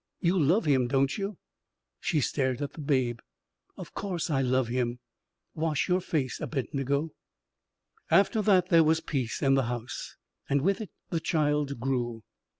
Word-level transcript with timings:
You 0.19 0.39
love 0.39 0.65
him, 0.65 0.87
don't 0.87 1.15
you?" 1.15 1.37
She 1.99 2.21
stared 2.21 2.59
at 2.63 2.73
the 2.73 2.81
babe. 2.81 3.19
"Of 3.77 3.93
course 3.93 4.31
I 4.31 4.41
love 4.41 4.67
him. 4.67 4.97
Wash 5.53 5.87
your 5.87 6.01
face, 6.01 6.39
Abednego." 6.39 7.11
After 8.09 8.41
that 8.41 8.69
there 8.69 8.83
was 8.83 8.99
peace 8.99 9.43
in 9.43 9.53
the 9.53 9.65
house, 9.67 10.15
and 10.49 10.63
with 10.63 10.81
it 10.81 10.89
the 11.11 11.19
child 11.19 11.79
grew. 11.79 12.23